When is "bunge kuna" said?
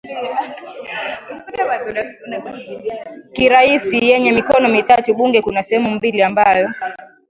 5.13-5.63